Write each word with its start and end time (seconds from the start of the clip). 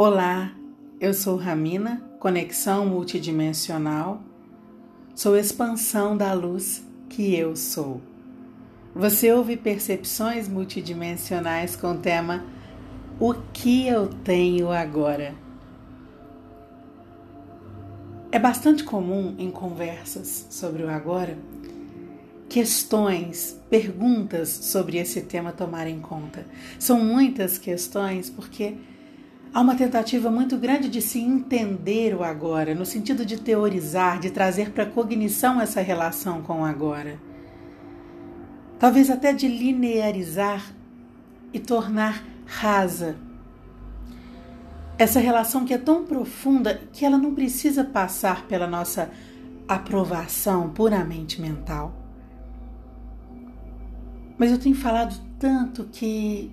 Olá, 0.00 0.52
eu 1.00 1.12
sou 1.12 1.34
Ramina, 1.34 2.00
conexão 2.20 2.86
multidimensional. 2.86 4.22
Sou 5.12 5.36
expansão 5.36 6.16
da 6.16 6.32
luz 6.34 6.86
que 7.08 7.34
eu 7.34 7.56
sou. 7.56 8.00
Você 8.94 9.32
ouve 9.32 9.56
percepções 9.56 10.46
multidimensionais 10.46 11.74
com 11.74 11.94
o 11.94 11.98
tema 11.98 12.46
O 13.18 13.34
que 13.52 13.88
eu 13.88 14.06
tenho 14.06 14.70
agora? 14.70 15.34
É 18.30 18.38
bastante 18.38 18.84
comum 18.84 19.34
em 19.36 19.50
conversas 19.50 20.46
sobre 20.48 20.84
o 20.84 20.88
agora 20.88 21.36
questões, 22.48 23.60
perguntas 23.68 24.48
sobre 24.48 24.96
esse 24.98 25.22
tema 25.22 25.50
tomar 25.50 25.88
em 25.88 25.98
conta. 25.98 26.46
São 26.78 27.04
muitas 27.04 27.58
questões 27.58 28.30
porque 28.30 28.76
há 29.52 29.60
uma 29.60 29.74
tentativa 29.74 30.30
muito 30.30 30.56
grande 30.56 30.88
de 30.88 31.00
se 31.00 31.18
entender 31.20 32.14
o 32.14 32.22
agora, 32.22 32.74
no 32.74 32.86
sentido 32.86 33.24
de 33.24 33.40
teorizar, 33.40 34.18
de 34.18 34.30
trazer 34.30 34.70
para 34.70 34.84
a 34.84 34.90
cognição 34.90 35.60
essa 35.60 35.80
relação 35.80 36.42
com 36.42 36.60
o 36.60 36.64
agora. 36.64 37.18
Talvez 38.78 39.10
até 39.10 39.32
de 39.32 39.48
linearizar 39.48 40.72
e 41.52 41.58
tornar 41.58 42.24
rasa 42.46 43.16
essa 44.98 45.20
relação 45.20 45.64
que 45.64 45.72
é 45.72 45.78
tão 45.78 46.04
profunda 46.04 46.80
que 46.92 47.04
ela 47.04 47.16
não 47.16 47.32
precisa 47.32 47.84
passar 47.84 48.46
pela 48.46 48.66
nossa 48.66 49.10
aprovação 49.68 50.70
puramente 50.70 51.40
mental. 51.40 51.94
Mas 54.36 54.50
eu 54.50 54.58
tenho 54.58 54.74
falado 54.74 55.14
tanto 55.38 55.84
que 55.84 56.50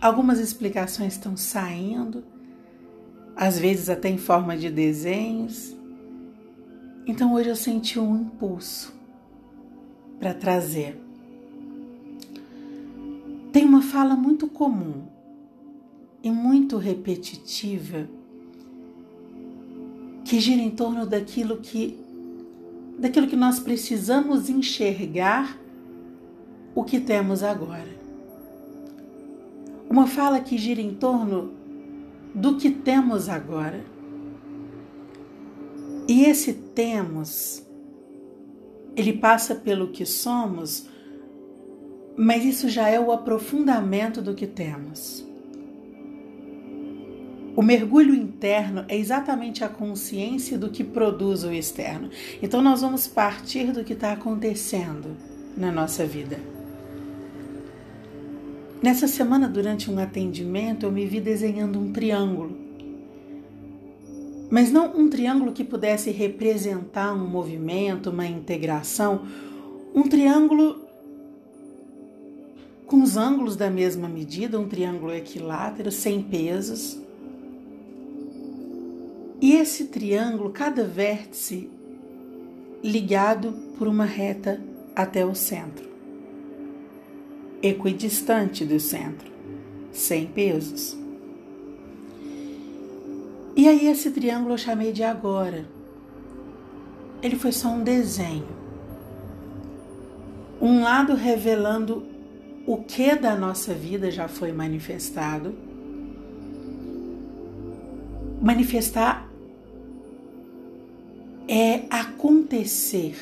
algumas 0.00 0.38
explicações 0.38 1.14
estão 1.14 1.36
saindo, 1.36 2.24
às 3.34 3.58
vezes 3.58 3.88
até 3.88 4.08
em 4.08 4.18
forma 4.18 4.56
de 4.56 4.70
desenhos. 4.70 5.74
Então 7.06 7.34
hoje 7.34 7.48
eu 7.48 7.56
senti 7.56 7.98
um 7.98 8.16
impulso 8.16 8.92
para 10.18 10.34
trazer. 10.34 11.00
Tem 13.52 13.64
uma 13.64 13.82
fala 13.82 14.14
muito 14.14 14.46
comum 14.46 15.06
e 16.22 16.30
muito 16.30 16.76
repetitiva 16.76 18.08
que 20.24 20.38
gira 20.38 20.60
em 20.60 20.70
torno 20.70 21.06
daquilo 21.06 21.58
que 21.58 21.98
daquilo 22.98 23.28
que 23.28 23.36
nós 23.36 23.60
precisamos 23.60 24.50
enxergar 24.50 25.56
o 26.74 26.82
que 26.82 26.98
temos 26.98 27.44
agora. 27.44 27.97
Uma 29.88 30.06
fala 30.06 30.40
que 30.40 30.58
gira 30.58 30.80
em 30.80 30.94
torno 30.94 31.52
do 32.34 32.56
que 32.56 32.70
temos 32.70 33.28
agora. 33.28 33.84
E 36.06 36.24
esse 36.24 36.52
temos 36.52 37.66
ele 38.98 39.12
passa 39.12 39.54
pelo 39.54 39.88
que 39.88 40.04
somos, 40.04 40.88
mas 42.16 42.44
isso 42.44 42.68
já 42.68 42.88
é 42.88 42.98
o 42.98 43.12
aprofundamento 43.12 44.20
do 44.20 44.34
que 44.34 44.44
temos. 44.44 45.24
O 47.54 47.62
mergulho 47.62 48.14
interno 48.14 48.84
é 48.88 48.96
exatamente 48.96 49.62
a 49.62 49.68
consciência 49.68 50.58
do 50.58 50.70
que 50.70 50.82
produz 50.82 51.44
o 51.44 51.52
externo. 51.52 52.10
Então, 52.42 52.60
nós 52.60 52.80
vamos 52.80 53.06
partir 53.06 53.72
do 53.72 53.84
que 53.84 53.92
está 53.92 54.12
acontecendo 54.12 55.16
na 55.56 55.70
nossa 55.70 56.04
vida. 56.04 56.57
Nessa 58.82 59.08
semana, 59.08 59.48
durante 59.48 59.90
um 59.90 59.98
atendimento, 59.98 60.86
eu 60.86 60.92
me 60.92 61.04
vi 61.06 61.20
desenhando 61.20 61.78
um 61.78 61.92
triângulo. 61.92 62.56
Mas 64.50 64.70
não 64.70 64.96
um 64.96 65.08
triângulo 65.08 65.52
que 65.52 65.64
pudesse 65.64 66.10
representar 66.10 67.12
um 67.12 67.28
movimento, 67.28 68.10
uma 68.10 68.26
integração, 68.26 69.22
um 69.94 70.02
triângulo 70.02 70.86
com 72.86 73.02
os 73.02 73.16
ângulos 73.16 73.56
da 73.56 73.68
mesma 73.68 74.08
medida, 74.08 74.58
um 74.58 74.66
triângulo 74.66 75.12
equilátero, 75.12 75.92
sem 75.92 76.22
pesos 76.22 76.98
e 79.40 79.54
esse 79.54 79.84
triângulo, 79.84 80.50
cada 80.50 80.84
vértice 80.84 81.70
ligado 82.82 83.52
por 83.78 83.86
uma 83.86 84.04
reta 84.04 84.60
até 84.96 85.24
o 85.24 85.34
centro, 85.34 85.87
equidistante 87.62 88.64
do 88.64 88.78
centro, 88.78 89.30
sem 89.92 90.26
pesos. 90.26 90.96
E 93.56 93.66
aí 93.66 93.88
esse 93.88 94.10
triângulo 94.10 94.54
eu 94.54 94.58
chamei 94.58 94.92
de 94.92 95.02
agora. 95.02 95.66
Ele 97.20 97.36
foi 97.36 97.50
só 97.50 97.68
um 97.68 97.82
desenho. 97.82 98.46
Um 100.60 100.82
lado 100.82 101.14
revelando 101.14 102.06
o 102.66 102.76
que 102.76 103.16
da 103.16 103.34
nossa 103.34 103.74
vida 103.74 104.10
já 104.10 104.28
foi 104.28 104.52
manifestado. 104.52 105.54
Manifestar 108.40 109.28
é 111.48 111.82
acontecer 111.90 113.16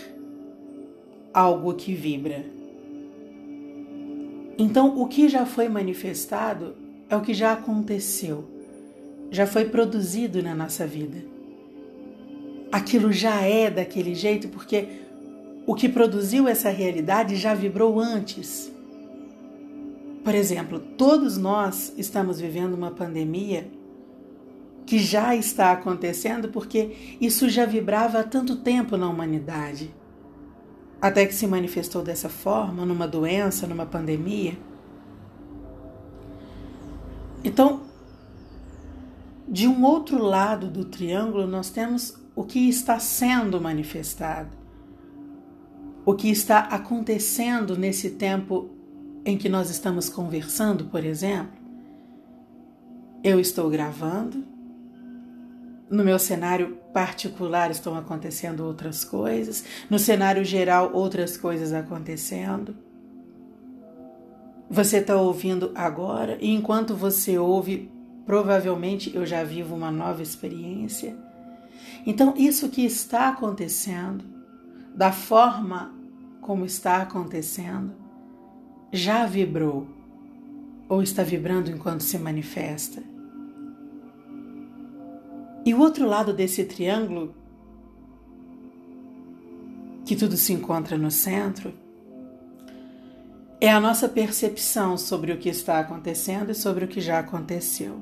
algo 1.32 1.72
que 1.74 1.94
vibra. 1.94 2.44
Então, 4.58 5.00
o 5.00 5.06
que 5.06 5.28
já 5.28 5.44
foi 5.44 5.68
manifestado 5.68 6.74
é 7.08 7.16
o 7.16 7.20
que 7.20 7.34
já 7.34 7.52
aconteceu, 7.52 8.44
já 9.30 9.46
foi 9.46 9.66
produzido 9.66 10.42
na 10.42 10.54
nossa 10.54 10.86
vida. 10.86 11.22
Aquilo 12.72 13.12
já 13.12 13.42
é 13.42 13.70
daquele 13.70 14.14
jeito 14.14 14.48
porque 14.48 14.88
o 15.66 15.74
que 15.74 15.88
produziu 15.88 16.48
essa 16.48 16.70
realidade 16.70 17.36
já 17.36 17.54
vibrou 17.54 18.00
antes. 18.00 18.72
Por 20.24 20.34
exemplo, 20.34 20.80
todos 20.80 21.36
nós 21.36 21.92
estamos 21.96 22.40
vivendo 22.40 22.74
uma 22.74 22.90
pandemia 22.90 23.70
que 24.86 24.98
já 24.98 25.34
está 25.34 25.72
acontecendo 25.72 26.48
porque 26.48 27.16
isso 27.20 27.48
já 27.48 27.66
vibrava 27.66 28.20
há 28.20 28.24
tanto 28.24 28.56
tempo 28.56 28.96
na 28.96 29.08
humanidade. 29.08 29.90
Até 31.00 31.26
que 31.26 31.34
se 31.34 31.46
manifestou 31.46 32.02
dessa 32.02 32.28
forma, 32.28 32.84
numa 32.84 33.06
doença, 33.06 33.66
numa 33.66 33.86
pandemia. 33.86 34.56
Então, 37.44 37.82
de 39.48 39.68
um 39.68 39.84
outro 39.84 40.22
lado 40.22 40.68
do 40.68 40.84
triângulo, 40.84 41.46
nós 41.46 41.70
temos 41.70 42.16
o 42.34 42.44
que 42.44 42.68
está 42.68 42.98
sendo 42.98 43.60
manifestado, 43.60 44.50
o 46.04 46.14
que 46.14 46.28
está 46.28 46.60
acontecendo 46.60 47.76
nesse 47.76 48.10
tempo 48.10 48.70
em 49.24 49.36
que 49.36 49.48
nós 49.48 49.70
estamos 49.70 50.08
conversando, 50.08 50.84
por 50.86 51.04
exemplo. 51.04 51.56
Eu 53.22 53.40
estou 53.40 53.68
gravando, 53.70 54.44
no 55.88 56.04
meu 56.04 56.18
cenário 56.18 56.78
particular 56.92 57.70
estão 57.70 57.96
acontecendo 57.96 58.64
outras 58.64 59.04
coisas, 59.04 59.64
no 59.88 59.98
cenário 59.98 60.44
geral, 60.44 60.90
outras 60.92 61.36
coisas 61.36 61.72
acontecendo. 61.72 62.76
Você 64.68 64.98
está 64.98 65.16
ouvindo 65.16 65.70
agora, 65.74 66.36
e 66.40 66.52
enquanto 66.52 66.94
você 66.94 67.38
ouve, 67.38 67.90
provavelmente 68.24 69.14
eu 69.14 69.24
já 69.24 69.44
vivo 69.44 69.76
uma 69.76 69.92
nova 69.92 70.22
experiência. 70.22 71.16
Então, 72.04 72.34
isso 72.36 72.68
que 72.68 72.84
está 72.84 73.28
acontecendo, 73.28 74.24
da 74.94 75.12
forma 75.12 75.94
como 76.40 76.64
está 76.64 77.02
acontecendo, 77.02 77.92
já 78.92 79.24
vibrou 79.26 79.86
ou 80.88 81.02
está 81.02 81.22
vibrando 81.22 81.70
enquanto 81.70 82.02
se 82.02 82.18
manifesta. 82.18 83.02
E 85.66 85.74
o 85.74 85.80
outro 85.80 86.06
lado 86.06 86.32
desse 86.32 86.64
triângulo, 86.64 87.34
que 90.04 90.14
tudo 90.14 90.36
se 90.36 90.52
encontra 90.52 90.96
no 90.96 91.10
centro, 91.10 91.74
é 93.60 93.68
a 93.68 93.80
nossa 93.80 94.08
percepção 94.08 94.96
sobre 94.96 95.32
o 95.32 95.38
que 95.38 95.48
está 95.48 95.80
acontecendo 95.80 96.52
e 96.52 96.54
sobre 96.54 96.84
o 96.84 96.88
que 96.88 97.00
já 97.00 97.18
aconteceu, 97.18 98.00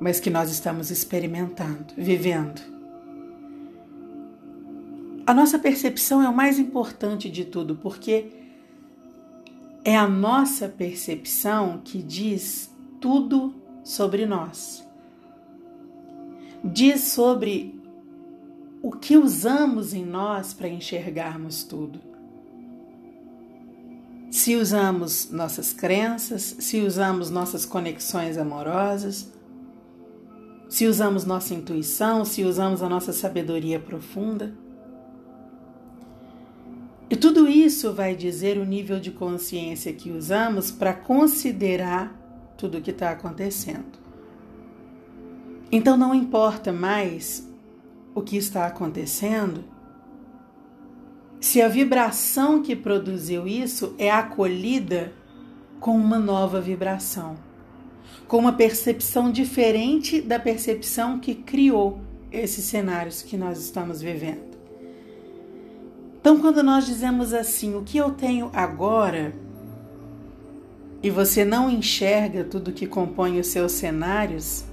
mas 0.00 0.18
que 0.18 0.28
nós 0.28 0.50
estamos 0.50 0.90
experimentando, 0.90 1.94
vivendo. 1.96 2.60
A 5.24 5.32
nossa 5.32 5.56
percepção 5.56 6.20
é 6.20 6.28
o 6.28 6.34
mais 6.34 6.58
importante 6.58 7.30
de 7.30 7.44
tudo, 7.44 7.76
porque 7.76 8.26
é 9.84 9.96
a 9.96 10.08
nossa 10.08 10.68
percepção 10.68 11.80
que 11.84 12.02
diz 12.02 12.68
tudo 13.00 13.54
sobre 13.84 14.26
nós 14.26 14.90
diz 16.64 17.00
sobre 17.08 17.80
o 18.82 18.90
que 18.90 19.16
usamos 19.16 19.94
em 19.94 20.04
nós 20.04 20.52
para 20.52 20.68
enxergarmos 20.68 21.64
tudo. 21.64 22.12
se 24.32 24.56
usamos 24.56 25.30
nossas 25.30 25.74
crenças, 25.74 26.56
se 26.58 26.80
usamos 26.80 27.28
nossas 27.28 27.66
conexões 27.66 28.38
amorosas, 28.38 29.30
se 30.70 30.86
usamos 30.86 31.26
nossa 31.26 31.52
intuição, 31.52 32.24
se 32.24 32.42
usamos 32.42 32.82
a 32.82 32.88
nossa 32.88 33.12
sabedoria 33.12 33.78
profunda. 33.78 34.54
E 37.10 37.14
tudo 37.14 37.46
isso 37.46 37.92
vai 37.92 38.16
dizer 38.16 38.56
o 38.56 38.64
nível 38.64 38.98
de 38.98 39.10
consciência 39.10 39.92
que 39.92 40.10
usamos 40.10 40.70
para 40.70 40.94
considerar 40.94 42.18
tudo 42.56 42.78
o 42.78 42.80
que 42.80 42.90
está 42.90 43.10
acontecendo. 43.10 44.01
Então 45.74 45.96
não 45.96 46.14
importa 46.14 46.70
mais 46.70 47.48
o 48.14 48.20
que 48.20 48.36
está 48.36 48.66
acontecendo, 48.66 49.64
se 51.40 51.62
a 51.62 51.66
vibração 51.66 52.62
que 52.62 52.76
produziu 52.76 53.48
isso 53.48 53.94
é 53.98 54.10
acolhida 54.10 55.14
com 55.80 55.96
uma 55.96 56.18
nova 56.18 56.60
vibração, 56.60 57.36
com 58.28 58.36
uma 58.36 58.52
percepção 58.52 59.32
diferente 59.32 60.20
da 60.20 60.38
percepção 60.38 61.18
que 61.18 61.34
criou 61.34 62.00
esses 62.30 62.66
cenários 62.66 63.22
que 63.22 63.36
nós 63.38 63.58
estamos 63.58 64.02
vivendo. 64.02 64.52
Então, 66.20 66.38
quando 66.38 66.62
nós 66.62 66.86
dizemos 66.86 67.32
assim, 67.32 67.74
o 67.74 67.82
que 67.82 67.98
eu 67.98 68.10
tenho 68.10 68.50
agora, 68.52 69.34
e 71.02 71.10
você 71.10 71.44
não 71.44 71.68
enxerga 71.68 72.44
tudo 72.44 72.72
que 72.72 72.86
compõe 72.86 73.40
os 73.40 73.48
seus 73.48 73.72
cenários, 73.72 74.64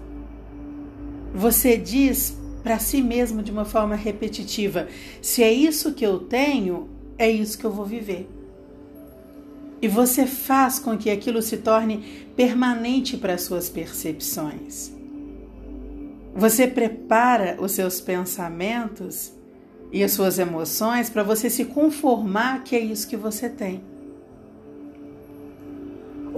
você 1.34 1.78
diz 1.78 2.38
para 2.64 2.80
si 2.80 3.02
mesmo 3.02 3.42
de 3.42 3.52
uma 3.52 3.66
forma 3.66 3.96
repetitiva: 3.96 4.88
se 5.22 5.44
é 5.44 5.52
isso 5.52 5.94
que 5.94 6.06
eu 6.06 6.20
tenho, 6.20 6.90
é 7.18 7.30
isso 7.30 7.58
que 7.58 7.66
eu 7.66 7.72
vou 7.72 7.86
viver. 7.86 8.30
E 9.82 9.88
você 9.88 10.26
faz 10.26 10.78
com 10.78 10.98
que 10.98 11.10
aquilo 11.10 11.42
se 11.42 11.58
torne 11.58 12.04
permanente 12.36 13.16
para 13.16 13.34
as 13.34 13.42
suas 13.42 13.70
percepções. 13.70 14.92
Você 16.36 16.68
prepara 16.68 17.58
os 17.60 17.72
seus 17.72 18.02
pensamentos 18.02 19.34
e 19.92 20.04
as 20.04 20.12
suas 20.12 20.38
emoções 20.38 21.10
para 21.10 21.24
você 21.24 21.50
se 21.50 21.66
conformar 21.66 22.64
que 22.64 22.76
é 22.76 22.80
isso 22.80 23.08
que 23.08 23.18
você 23.18 23.50
tem. 23.50 23.82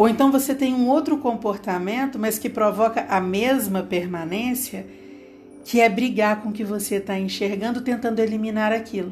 Ou 0.02 0.10
então 0.10 0.32
você 0.32 0.56
tem 0.56 0.74
um 0.74 0.90
outro 0.90 1.16
comportamento, 1.20 2.18
mas 2.18 2.40
que 2.40 2.50
provoca 2.50 3.06
a 3.08 3.22
mesma 3.22 3.84
permanência 3.84 4.84
que 5.64 5.80
é 5.80 5.88
brigar 5.88 6.42
com 6.42 6.50
o 6.50 6.52
que 6.52 6.64
você 6.64 6.96
está 6.96 7.20
enxergando, 7.20 7.82
tentando 7.82 8.20
eliminar 8.20 8.72
aquilo. 8.72 9.12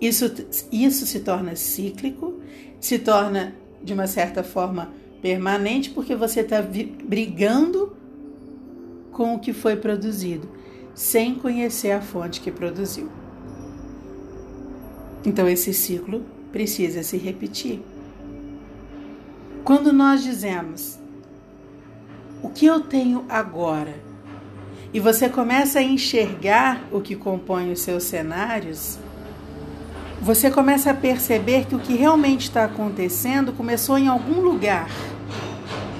Isso, 0.00 0.32
isso 0.72 1.04
se 1.04 1.20
torna 1.20 1.54
cíclico, 1.56 2.40
se 2.80 2.98
torna 2.98 3.54
de 3.84 3.92
uma 3.92 4.06
certa 4.06 4.42
forma 4.42 4.94
permanente, 5.20 5.90
porque 5.90 6.16
você 6.16 6.40
está 6.40 6.62
brigando 6.62 7.94
com 9.12 9.34
o 9.34 9.38
que 9.38 9.52
foi 9.52 9.76
produzido, 9.76 10.48
sem 10.94 11.34
conhecer 11.34 11.90
a 11.90 12.00
fonte 12.00 12.40
que 12.40 12.50
produziu. 12.50 13.10
Então 15.22 15.46
esse 15.46 15.74
ciclo 15.74 16.24
precisa 16.50 17.02
se 17.02 17.18
repetir. 17.18 17.91
Quando 19.64 19.92
nós 19.92 20.24
dizemos 20.24 20.98
o 22.42 22.48
que 22.48 22.66
eu 22.66 22.80
tenho 22.80 23.24
agora 23.28 23.94
e 24.92 24.98
você 24.98 25.28
começa 25.28 25.78
a 25.78 25.82
enxergar 25.82 26.82
o 26.90 27.00
que 27.00 27.14
compõe 27.14 27.70
os 27.70 27.80
seus 27.80 28.02
cenários, 28.02 28.98
você 30.20 30.50
começa 30.50 30.90
a 30.90 30.94
perceber 30.94 31.66
que 31.66 31.76
o 31.76 31.78
que 31.78 31.94
realmente 31.94 32.42
está 32.42 32.64
acontecendo 32.64 33.52
começou 33.52 33.96
em 33.96 34.08
algum 34.08 34.40
lugar 34.40 34.88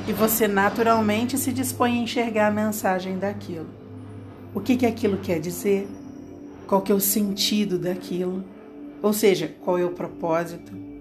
e 0.08 0.12
você 0.12 0.48
naturalmente 0.48 1.38
se 1.38 1.52
dispõe 1.52 2.00
a 2.00 2.02
enxergar 2.02 2.48
a 2.48 2.50
mensagem 2.50 3.16
daquilo. 3.16 3.68
O 4.52 4.60
que, 4.60 4.76
que 4.76 4.86
aquilo 4.86 5.18
quer 5.18 5.38
dizer? 5.38 5.88
Qual 6.66 6.82
que 6.82 6.90
é 6.90 6.94
o 6.94 7.00
sentido 7.00 7.78
daquilo? 7.78 8.44
Ou 9.00 9.12
seja, 9.12 9.54
qual 9.60 9.78
é 9.78 9.84
o 9.84 9.90
propósito? 9.90 10.91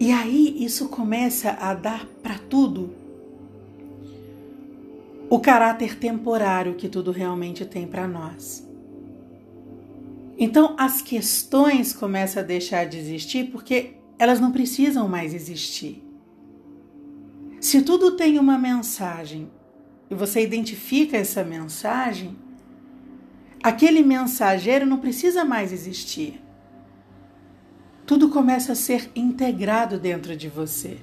E 0.00 0.10
aí 0.12 0.56
isso 0.64 0.88
começa 0.88 1.50
a 1.50 1.74
dar 1.74 2.06
para 2.22 2.38
tudo 2.38 2.94
o 5.28 5.38
caráter 5.38 5.94
temporário 5.98 6.74
que 6.74 6.88
tudo 6.88 7.10
realmente 7.10 7.66
tem 7.66 7.86
para 7.86 8.08
nós. 8.08 8.66
Então 10.38 10.74
as 10.78 11.02
questões 11.02 11.92
começam 11.92 12.42
a 12.42 12.46
deixar 12.46 12.86
de 12.86 12.96
existir 12.96 13.50
porque 13.52 13.96
elas 14.18 14.40
não 14.40 14.50
precisam 14.50 15.06
mais 15.06 15.34
existir. 15.34 16.02
Se 17.60 17.82
tudo 17.82 18.12
tem 18.12 18.38
uma 18.38 18.56
mensagem 18.56 19.50
e 20.10 20.14
você 20.14 20.42
identifica 20.42 21.18
essa 21.18 21.44
mensagem, 21.44 22.38
aquele 23.62 24.02
mensageiro 24.02 24.86
não 24.86 24.96
precisa 24.96 25.44
mais 25.44 25.74
existir. 25.74 26.40
Tudo 28.10 28.28
começa 28.28 28.72
a 28.72 28.74
ser 28.74 29.08
integrado 29.14 29.96
dentro 29.96 30.36
de 30.36 30.48
você. 30.48 30.98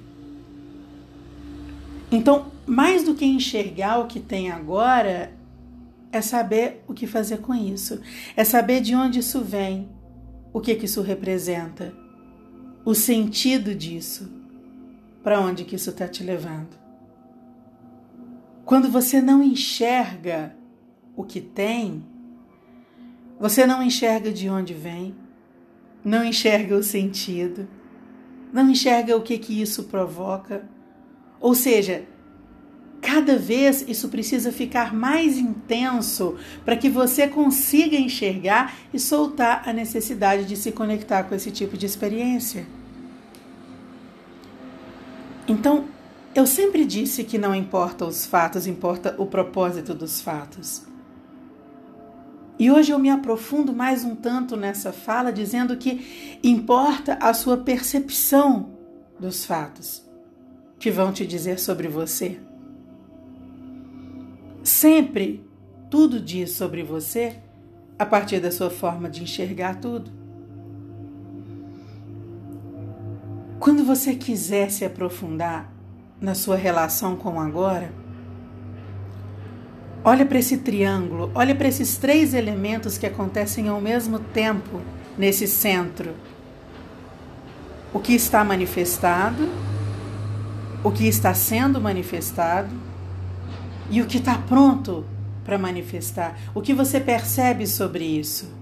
Então, 2.12 2.52
mais 2.66 3.02
do 3.02 3.14
que 3.14 3.24
enxergar 3.24 3.98
o 3.98 4.06
que 4.06 4.20
tem 4.20 4.50
agora, 4.50 5.32
é 6.12 6.20
saber 6.20 6.84
o 6.86 6.92
que 6.92 7.06
fazer 7.06 7.38
com 7.38 7.54
isso, 7.54 7.98
é 8.36 8.44
saber 8.44 8.82
de 8.82 8.94
onde 8.94 9.20
isso 9.20 9.40
vem, 9.40 9.88
o 10.52 10.60
que, 10.60 10.74
que 10.74 10.84
isso 10.84 11.00
representa, 11.00 11.94
o 12.84 12.94
sentido 12.94 13.74
disso, 13.74 14.30
para 15.22 15.40
onde 15.40 15.64
que 15.64 15.76
isso 15.76 15.88
está 15.88 16.06
te 16.06 16.22
levando. 16.22 16.76
Quando 18.66 18.90
você 18.90 19.22
não 19.22 19.42
enxerga 19.42 20.54
o 21.16 21.24
que 21.24 21.40
tem, 21.40 22.04
você 23.40 23.66
não 23.66 23.82
enxerga 23.82 24.30
de 24.30 24.50
onde 24.50 24.74
vem, 24.74 25.14
não 26.04 26.24
enxerga 26.24 26.76
o 26.76 26.82
sentido, 26.82 27.68
não 28.52 28.70
enxerga 28.70 29.16
o 29.16 29.22
que 29.22 29.38
que 29.38 29.60
isso 29.60 29.84
provoca. 29.84 30.62
Ou 31.40 31.54
seja, 31.54 32.04
Cada 33.00 33.36
vez 33.36 33.84
isso 33.86 34.08
precisa 34.08 34.50
ficar 34.50 34.92
mais 34.92 35.38
intenso 35.38 36.36
para 36.64 36.76
que 36.76 36.88
você 36.88 37.28
consiga 37.28 37.96
enxergar 37.96 38.76
e 38.92 38.98
soltar 38.98 39.68
a 39.68 39.72
necessidade 39.72 40.44
de 40.44 40.56
se 40.56 40.72
conectar 40.72 41.22
com 41.22 41.34
esse 41.34 41.50
tipo 41.50 41.76
de 41.76 41.86
experiência. 41.86 42.66
Então, 45.46 45.86
eu 46.34 46.46
sempre 46.46 46.84
disse 46.84 47.22
que 47.24 47.38
não 47.38 47.54
importa 47.54 48.04
os 48.04 48.26
fatos, 48.26 48.66
importa 48.66 49.14
o 49.16 49.26
propósito 49.26 49.94
dos 49.94 50.20
fatos. 50.20 50.82
E 52.58 52.70
hoje 52.70 52.92
eu 52.92 52.98
me 52.98 53.08
aprofundo 53.08 53.72
mais 53.72 54.04
um 54.04 54.16
tanto 54.16 54.56
nessa 54.56 54.92
fala, 54.92 55.32
dizendo 55.32 55.76
que 55.76 56.38
importa 56.42 57.16
a 57.20 57.32
sua 57.32 57.56
percepção 57.56 58.70
dos 59.18 59.44
fatos, 59.44 60.04
que 60.78 60.90
vão 60.90 61.12
te 61.12 61.24
dizer 61.24 61.60
sobre 61.60 61.86
você. 61.86 62.40
Sempre 64.64 65.46
tudo 65.88 66.20
diz 66.20 66.50
sobre 66.50 66.82
você 66.82 67.38
a 67.96 68.04
partir 68.04 68.40
da 68.40 68.50
sua 68.50 68.70
forma 68.70 69.08
de 69.08 69.22
enxergar 69.22 69.76
tudo. 69.76 70.10
Quando 73.60 73.84
você 73.84 74.14
quiser 74.14 74.70
se 74.70 74.84
aprofundar 74.84 75.72
na 76.20 76.34
sua 76.34 76.56
relação 76.56 77.16
com 77.16 77.34
o 77.34 77.40
agora, 77.40 77.92
olha 80.04 80.24
para 80.24 80.38
esse 80.38 80.58
triângulo, 80.58 81.30
olha 81.34 81.54
para 81.54 81.68
esses 81.68 81.96
três 81.96 82.34
elementos 82.34 82.96
que 82.96 83.06
acontecem 83.06 83.68
ao 83.68 83.80
mesmo 83.80 84.18
tempo 84.18 84.80
nesse 85.16 85.46
centro. 85.46 86.14
O 87.92 87.98
que 87.98 88.14
está 88.14 88.44
manifestado, 88.44 89.48
o 90.84 90.90
que 90.90 91.06
está 91.06 91.34
sendo 91.34 91.80
manifestado 91.80 92.74
e 93.90 94.00
o 94.00 94.06
que 94.06 94.18
está 94.18 94.38
pronto 94.38 95.04
para 95.44 95.58
manifestar. 95.58 96.38
O 96.54 96.60
que 96.60 96.74
você 96.74 97.00
percebe 97.00 97.66
sobre 97.66 98.04
isso? 98.04 98.52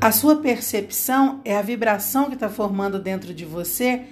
A 0.00 0.10
sua 0.10 0.36
percepção 0.36 1.40
é 1.44 1.56
a 1.56 1.62
vibração 1.62 2.26
que 2.26 2.34
está 2.34 2.48
formando 2.48 2.98
dentro 2.98 3.32
de 3.34 3.44
você, 3.44 4.02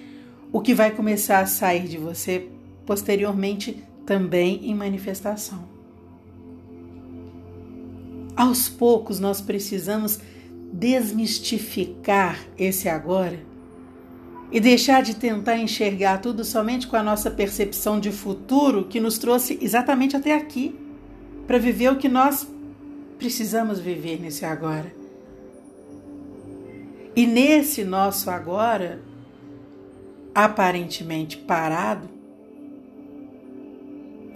o 0.51 0.61
que 0.61 0.73
vai 0.73 0.91
começar 0.91 1.39
a 1.39 1.45
sair 1.45 1.87
de 1.87 1.97
você 1.97 2.47
posteriormente 2.85 3.83
também 4.05 4.69
em 4.69 4.75
manifestação. 4.75 5.69
Aos 8.35 8.69
poucos 8.69 9.19
nós 9.19 9.41
precisamos 9.41 10.19
desmistificar 10.71 12.39
esse 12.57 12.87
agora 12.87 13.39
e 14.51 14.59
deixar 14.59 15.01
de 15.01 15.15
tentar 15.15 15.57
enxergar 15.57 16.17
tudo 16.19 16.43
somente 16.43 16.87
com 16.87 16.95
a 16.95 17.03
nossa 17.03 17.31
percepção 17.31 17.99
de 17.99 18.11
futuro 18.11 18.85
que 18.85 18.99
nos 18.99 19.17
trouxe 19.17 19.57
exatamente 19.61 20.15
até 20.15 20.35
aqui, 20.35 20.77
para 21.47 21.57
viver 21.57 21.89
o 21.89 21.97
que 21.97 22.09
nós 22.09 22.47
precisamos 23.17 23.79
viver 23.79 24.19
nesse 24.19 24.43
agora. 24.43 24.93
E 27.15 27.25
nesse 27.25 27.83
nosso 27.83 28.29
agora, 28.29 29.01
aparentemente 30.33 31.37
parado, 31.37 32.09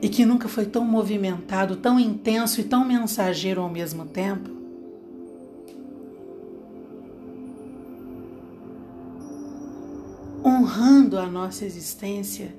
e 0.02 0.10
que 0.10 0.26
nunca 0.26 0.48
foi 0.48 0.66
tão 0.66 0.84
movimentado, 0.86 1.78
tão 1.78 2.00
intenso 2.00 2.62
e 2.62 2.64
tão 2.64 2.86
mensageiro 2.86 3.62
ao 3.62 3.70
mesmo 3.70 4.06
tempo, 4.06 4.50
honrando 10.44 11.18
a 11.18 11.26
nossa 11.26 11.66
existência, 11.66 12.54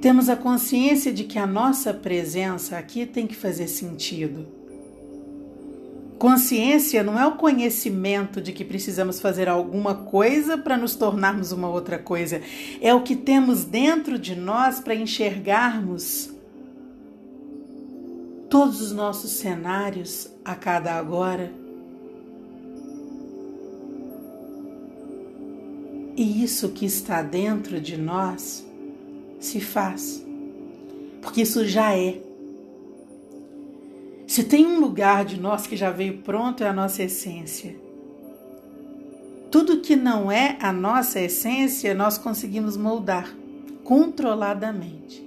temos 0.00 0.28
a 0.28 0.36
consciência 0.36 1.12
de 1.12 1.24
que 1.24 1.38
a 1.38 1.46
nossa 1.46 1.92
presença 1.92 2.78
aqui 2.78 3.04
tem 3.04 3.26
que 3.26 3.34
fazer 3.34 3.68
sentido. 3.68 4.57
Consciência 6.18 7.04
não 7.04 7.16
é 7.16 7.24
o 7.24 7.36
conhecimento 7.36 8.40
de 8.40 8.52
que 8.52 8.64
precisamos 8.64 9.20
fazer 9.20 9.48
alguma 9.48 9.94
coisa 9.94 10.58
para 10.58 10.76
nos 10.76 10.96
tornarmos 10.96 11.52
uma 11.52 11.68
outra 11.68 11.96
coisa, 11.96 12.42
é 12.80 12.92
o 12.92 13.02
que 13.02 13.14
temos 13.14 13.62
dentro 13.64 14.18
de 14.18 14.34
nós 14.34 14.80
para 14.80 14.96
enxergarmos 14.96 16.30
todos 18.50 18.80
os 18.80 18.90
nossos 18.90 19.30
cenários 19.32 20.28
a 20.44 20.56
cada 20.56 20.94
agora. 20.94 21.52
E 26.16 26.42
isso 26.42 26.70
que 26.70 26.84
está 26.84 27.22
dentro 27.22 27.80
de 27.80 27.96
nós 27.96 28.66
se 29.38 29.60
faz, 29.60 30.20
porque 31.22 31.42
isso 31.42 31.64
já 31.64 31.96
é. 31.96 32.27
Se 34.28 34.44
tem 34.44 34.66
um 34.66 34.78
lugar 34.78 35.24
de 35.24 35.40
nós 35.40 35.66
que 35.66 35.74
já 35.74 35.90
veio 35.90 36.18
pronto, 36.18 36.62
é 36.62 36.68
a 36.68 36.72
nossa 36.72 37.02
essência. 37.02 37.74
Tudo 39.50 39.80
que 39.80 39.96
não 39.96 40.30
é 40.30 40.58
a 40.60 40.70
nossa 40.70 41.18
essência, 41.18 41.94
nós 41.94 42.18
conseguimos 42.18 42.76
moldar 42.76 43.34
controladamente. 43.82 45.26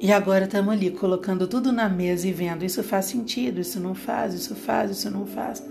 E 0.00 0.10
agora 0.10 0.46
estamos 0.46 0.74
ali 0.74 0.90
colocando 0.90 1.46
tudo 1.46 1.70
na 1.70 1.88
mesa 1.88 2.26
e 2.26 2.32
vendo 2.32 2.64
isso 2.64 2.82
faz 2.82 3.04
sentido, 3.04 3.60
isso 3.60 3.78
não 3.78 3.94
faz, 3.94 4.34
isso 4.34 4.56
faz, 4.56 4.90
isso 4.90 5.08
não 5.08 5.24
faz. 5.24 5.62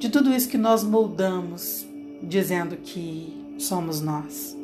De 0.00 0.08
tudo 0.08 0.34
isso 0.34 0.48
que 0.48 0.58
nós 0.58 0.82
moldamos, 0.82 1.86
dizendo 2.24 2.76
que 2.76 3.56
somos 3.56 4.00
nós. 4.00 4.57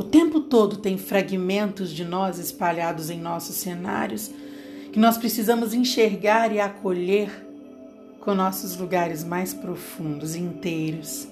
O 0.00 0.02
tempo 0.02 0.40
todo 0.40 0.78
tem 0.78 0.96
fragmentos 0.96 1.90
de 1.90 2.06
nós 2.06 2.38
espalhados 2.38 3.10
em 3.10 3.20
nossos 3.20 3.56
cenários 3.56 4.30
que 4.90 4.98
nós 4.98 5.18
precisamos 5.18 5.74
enxergar 5.74 6.50
e 6.54 6.58
acolher 6.58 7.46
com 8.18 8.34
nossos 8.34 8.78
lugares 8.78 9.22
mais 9.22 9.52
profundos, 9.52 10.34
inteiros. 10.34 11.28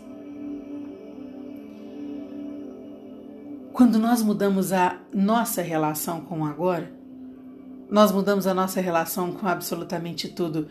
Quando 3.73 3.99
nós 3.99 4.21
mudamos 4.21 4.71
a 4.71 5.01
nossa 5.15 5.63
relação 5.63 6.21
com 6.21 6.43
o 6.43 6.45
agora, 6.45 6.93
nós 7.89 8.13
mudamos 8.13 8.47
a 8.47 8.53
nossa 8.53 8.83
relação 8.83 9.33
com 9.33 9.49
absolutamente 9.49 10.29
tudo 10.29 10.69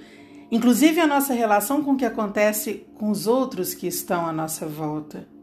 inclusive 0.51 1.01
a 1.01 1.07
nossa 1.07 1.33
relação 1.33 1.83
com 1.83 1.93
o 1.93 1.97
que 1.97 2.05
acontece 2.05 2.85
com 2.93 3.09
os 3.09 3.25
outros 3.25 3.73
que 3.73 3.87
estão 3.87 4.27
à 4.27 4.31
nossa 4.31 4.67
volta. 4.67 5.36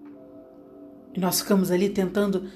E 1.15 1.21
nós 1.21 1.41
ficamos 1.41 1.71
ali 1.71 1.89
tentando 1.89 2.51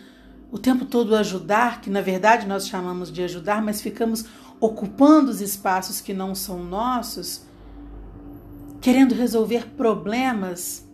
o 0.50 0.58
tempo 0.58 0.84
todo 0.84 1.14
ajudar, 1.14 1.80
que 1.80 1.88
na 1.88 2.00
verdade 2.00 2.46
nós 2.46 2.66
chamamos 2.66 3.12
de 3.12 3.22
ajudar, 3.22 3.62
mas 3.62 3.80
ficamos 3.80 4.24
ocupando 4.60 5.30
os 5.30 5.40
espaços 5.40 6.00
que 6.00 6.12
não 6.12 6.34
são 6.34 6.64
nossos, 6.64 7.42
querendo 8.80 9.14
resolver 9.14 9.68
problemas 9.76 10.84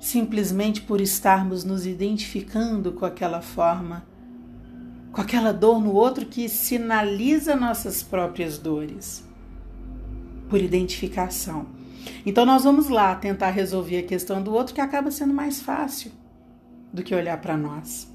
simplesmente 0.00 0.80
por 0.80 1.00
estarmos 1.00 1.64
nos 1.64 1.86
identificando 1.86 2.92
com 2.92 3.04
aquela 3.04 3.40
forma, 3.40 4.04
com 5.12 5.20
aquela 5.20 5.52
dor 5.52 5.80
no 5.80 5.92
outro 5.92 6.26
que 6.26 6.48
sinaliza 6.48 7.54
nossas 7.54 8.02
próprias 8.02 8.58
dores 8.58 9.24
por 10.48 10.60
identificação. 10.60 11.66
Então 12.24 12.44
nós 12.44 12.64
vamos 12.64 12.88
lá 12.88 13.14
tentar 13.14 13.50
resolver 13.50 13.98
a 13.98 14.02
questão 14.02 14.42
do 14.42 14.52
outro 14.52 14.74
que 14.74 14.80
acaba 14.80 15.10
sendo 15.10 15.34
mais 15.34 15.60
fácil 15.60 16.10
do 16.92 17.02
que 17.02 17.14
olhar 17.14 17.40
para 17.40 17.56
nós. 17.56 18.12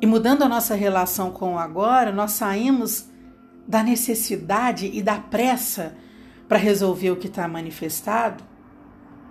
E 0.00 0.06
mudando 0.06 0.42
a 0.42 0.48
nossa 0.48 0.74
relação 0.74 1.30
com 1.30 1.54
o 1.54 1.58
agora, 1.58 2.10
nós 2.10 2.32
saímos 2.32 3.06
da 3.66 3.82
necessidade 3.82 4.90
e 4.92 5.00
da 5.00 5.18
pressa 5.18 5.96
para 6.48 6.58
resolver 6.58 7.12
o 7.12 7.16
que 7.16 7.28
está 7.28 7.46
manifestado, 7.46 8.42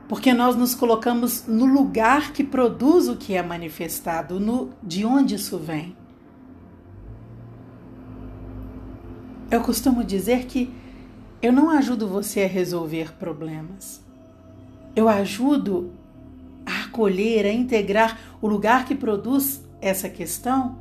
porque 0.08 0.34
nós 0.34 0.56
nos 0.56 0.74
colocamos 0.74 1.46
no 1.46 1.66
lugar 1.66 2.32
que 2.32 2.44
produz 2.44 3.08
o 3.08 3.18
que 3.18 3.36
é 3.36 3.44
manifestado, 3.44 4.40
no 4.40 4.72
de 4.82 5.06
onde 5.06 5.36
isso 5.36 5.58
vem. 5.58 5.96
Eu 9.50 9.62
costumo 9.62 10.04
dizer 10.04 10.46
que 10.46 10.74
eu 11.42 11.52
não 11.52 11.70
ajudo 11.70 12.08
você 12.08 12.44
a 12.44 12.48
resolver 12.48 13.14
problemas. 13.16 14.02
Eu 14.96 15.10
ajudo 15.10 15.92
acolher, 16.92 17.46
a 17.46 17.54
integrar 17.54 18.20
o 18.42 18.48
lugar 18.48 18.86
que 18.86 18.94
produz 18.94 19.64
essa 19.80 20.10
questão, 20.10 20.78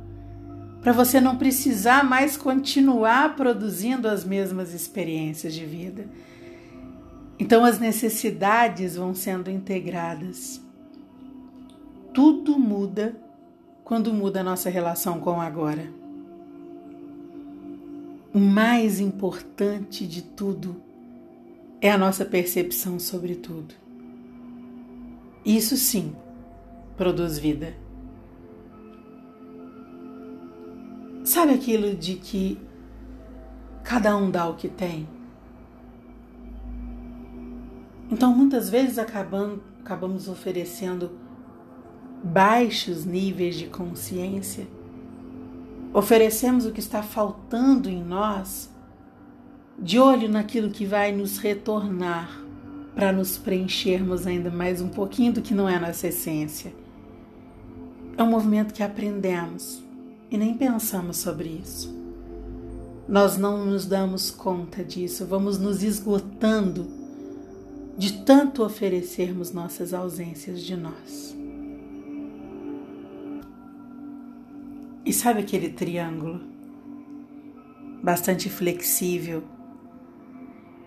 para 0.81 0.91
você 0.91 1.21
não 1.21 1.37
precisar 1.37 2.03
mais 2.03 2.35
continuar 2.35 3.35
produzindo 3.35 4.07
as 4.07 4.25
mesmas 4.25 4.73
experiências 4.73 5.53
de 5.53 5.65
vida. 5.65 6.05
Então 7.39 7.63
as 7.63 7.79
necessidades 7.79 8.95
vão 8.95 9.15
sendo 9.15 9.49
integradas. 9.49 10.61
Tudo 12.13 12.59
muda 12.59 13.15
quando 13.83 14.13
muda 14.13 14.41
a 14.41 14.43
nossa 14.43 14.69
relação 14.69 15.19
com 15.19 15.37
o 15.37 15.41
agora. 15.41 15.87
O 18.33 18.39
mais 18.39 18.99
importante 18.99 20.05
de 20.07 20.21
tudo 20.21 20.81
é 21.79 21.91
a 21.91 21.97
nossa 21.97 22.23
percepção 22.23 22.99
sobre 22.99 23.35
tudo. 23.35 23.73
Isso 25.45 25.75
sim 25.77 26.15
produz 26.95 27.37
vida. 27.37 27.73
Sabe 31.23 31.53
aquilo 31.53 31.95
de 31.95 32.15
que 32.15 32.59
cada 33.83 34.15
um 34.15 34.29
dá 34.29 34.47
o 34.47 34.55
que 34.55 34.67
tem? 34.67 35.07
Então, 38.11 38.35
muitas 38.35 38.69
vezes 38.69 38.97
acabamos, 38.97 39.61
acabamos 39.79 40.27
oferecendo 40.27 41.11
baixos 42.23 43.05
níveis 43.05 43.55
de 43.55 43.67
consciência 43.67 44.67
Oferecemos 45.93 46.65
o 46.65 46.71
que 46.71 46.79
está 46.79 47.03
faltando 47.03 47.89
em 47.89 48.01
nós, 48.01 48.71
de 49.77 49.99
olho 49.99 50.29
naquilo 50.29 50.69
que 50.69 50.85
vai 50.85 51.11
nos 51.11 51.37
retornar 51.37 52.41
para 52.95 53.11
nos 53.11 53.37
preenchermos 53.37 54.27
ainda 54.27 54.49
mais 54.49 54.81
um 54.81 54.89
pouquinho 54.89 55.33
do 55.33 55.41
que 55.41 55.53
não 55.53 55.67
é 55.67 55.79
nossa 55.79 56.07
essência. 56.07 56.73
É 58.17 58.23
um 58.23 58.29
movimento 58.29 58.73
que 58.73 58.83
aprendemos 58.83 59.83
e 60.29 60.37
nem 60.37 60.53
pensamos 60.55 61.17
sobre 61.17 61.49
isso. 61.49 61.95
Nós 63.07 63.37
não 63.37 63.65
nos 63.65 63.85
damos 63.85 64.29
conta 64.31 64.83
disso, 64.83 65.25
vamos 65.25 65.57
nos 65.57 65.83
esgotando 65.83 66.87
de 67.97 68.23
tanto 68.23 68.63
oferecermos 68.63 69.51
nossas 69.51 69.93
ausências 69.93 70.61
de 70.61 70.75
nós. 70.75 71.35
E 75.05 75.11
sabe 75.11 75.39
aquele 75.39 75.69
triângulo? 75.69 76.41
Bastante 78.03 78.49
flexível. 78.49 79.43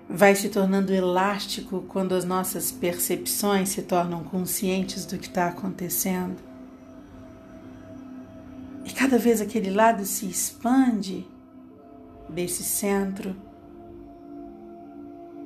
Vai 0.09 0.35
se 0.35 0.49
tornando 0.49 0.93
elástico 0.93 1.85
quando 1.89 2.15
as 2.15 2.25
nossas 2.25 2.71
percepções 2.71 3.71
se 3.71 3.83
tornam 3.83 4.23
conscientes 4.23 5.05
do 5.07 5.19
que 5.19 5.27
está 5.27 5.49
acontecendo. 5.49 6.37
E 8.85 8.93
cada 8.93 9.19
vez 9.19 9.41
aquele 9.41 9.71
lado 9.71 10.05
se 10.05 10.27
expande 10.27 11.27
desse 12.29 12.63
centro 12.63 13.35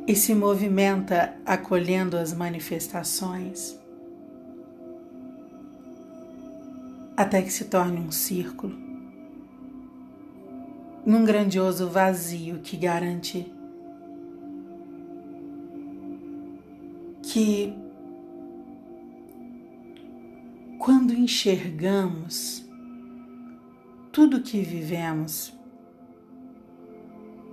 e 0.07 0.15
se 0.15 0.35
movimenta 0.35 1.37
acolhendo 1.47 2.17
as 2.17 2.33
manifestações. 2.33 3.79
até 7.19 7.43
que 7.43 7.53
se 7.53 7.65
torne 7.65 7.99
um 7.99 8.13
círculo, 8.13 8.79
num 11.05 11.25
grandioso 11.25 11.91
vazio 11.91 12.61
que 12.61 12.77
garante 12.77 13.53
que 17.39 17.73
quando 20.77 21.15
enxergamos 21.15 22.69
tudo 24.11 24.43
que 24.43 24.61
vivemos 24.61 25.57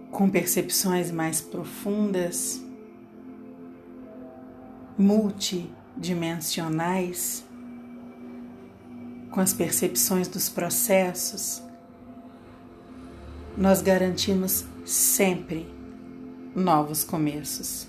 com 0.10 0.28
percepções 0.28 1.12
mais 1.12 1.40
profundas, 1.40 2.60
multidimensionais, 4.98 7.46
com 9.30 9.40
as 9.40 9.54
percepções 9.54 10.28
dos 10.28 10.50
processos, 10.50 11.62
nós 13.56 13.84
garantimos 13.84 14.66
sempre 14.84 15.72
novos 16.56 17.04
começos. 17.04 17.88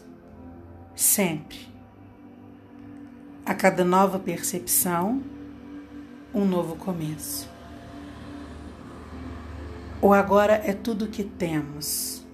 Sempre. 0.95 1.75
A 3.47 3.55
cada 3.55 3.85
nova 3.85 4.19
percepção, 4.19 5.23
um 6.35 6.45
novo 6.45 6.75
começo. 6.75 7.49
O 10.03 10.12
agora 10.12 10.55
é 10.55 10.73
tudo 10.73 11.07
que 11.07 11.23
temos. 11.23 12.26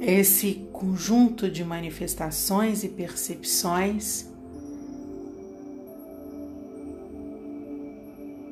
Esse 0.00 0.68
conjunto 0.72 1.50
de 1.50 1.64
manifestações 1.64 2.84
e 2.84 2.88
percepções 2.88 4.30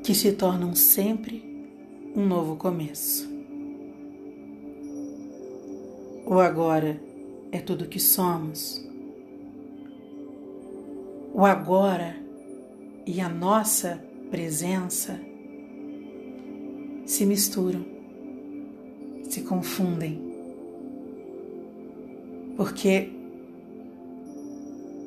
que 0.02 0.12
se 0.12 0.32
tornam 0.32 0.74
sempre 0.74 1.70
um 2.12 2.26
novo 2.26 2.56
começo. 2.56 3.30
O 6.26 6.40
agora 6.40 7.00
é 7.52 7.60
tudo 7.60 7.86
que 7.86 8.00
somos. 8.00 8.84
O 11.38 11.44
agora 11.44 12.16
e 13.04 13.20
a 13.20 13.28
nossa 13.28 14.02
presença 14.30 15.20
se 17.04 17.26
misturam, 17.26 17.84
se 19.28 19.42
confundem, 19.42 20.18
porque 22.56 23.10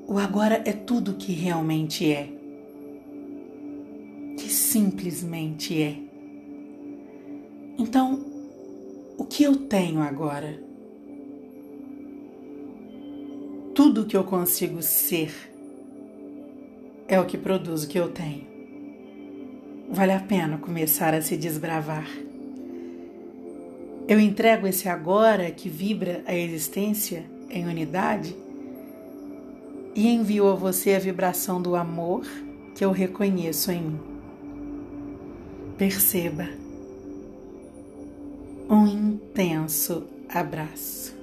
o 0.08 0.20
agora 0.20 0.62
é 0.68 0.72
tudo 0.72 1.16
que 1.16 1.32
realmente 1.32 2.12
é, 2.12 2.30
que 4.38 4.50
simplesmente 4.50 5.82
é. 5.82 5.98
Então, 7.76 8.24
o 9.18 9.26
que 9.26 9.42
eu 9.42 9.56
tenho 9.56 10.00
agora? 10.00 10.62
Tudo 13.74 14.06
que 14.06 14.16
eu 14.16 14.24
consigo 14.24 14.84
ser 14.84 15.49
é 17.10 17.20
o 17.20 17.26
que 17.26 17.38
produz 17.38 17.84
o 17.84 17.90
que 17.90 18.00
eu 18.00 18.10
tenho 18.10 18.50
vale 19.90 20.12
a 20.12 20.20
pena 20.20 20.58
começar 20.58 21.14
a 21.14 21.22
se 21.22 21.36
desbravar. 21.36 22.08
Eu 24.08 24.20
entrego 24.20 24.68
esse 24.68 24.88
agora 24.88 25.52
que 25.52 25.68
vibra 25.68 26.24
a 26.26 26.36
existência 26.36 27.26
em 27.50 27.66
unidade 27.66 28.36
e 29.96 30.08
envio 30.08 30.48
a 30.48 30.56
você 30.56 30.94
a 30.94 31.00
vibração 31.00 31.62
do 31.62 31.76
amor 31.76 32.26
que 32.76 32.86
eu 32.86 32.92
reconheço 32.92 33.72
em 33.72 33.82
mim. 33.82 34.00
Perceba 35.78 36.48
um 38.70 38.86
intenso 38.86 40.08
abraço. 40.30 41.19